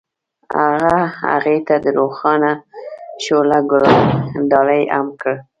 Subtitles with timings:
[0.59, 2.51] هغه هغې ته د روښانه
[3.23, 3.99] شعله ګلان
[4.51, 5.37] ډالۍ هم کړل.